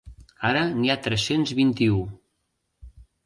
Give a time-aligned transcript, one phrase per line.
[0.51, 2.01] Ara n’hi ha tres-cents vint-i-u.